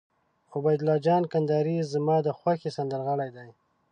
[0.55, 3.49] عبیدالله جان کندهاری زما د خوښې سندرغاړی دي.